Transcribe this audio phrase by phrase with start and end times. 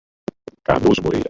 [0.63, 1.19] Cardoso Moreira